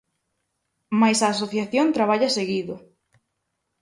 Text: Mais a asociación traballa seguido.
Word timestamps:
Mais 0.99 1.19
a 1.21 1.29
asociación 1.33 1.87
traballa 1.97 2.33
seguido. 2.37 2.75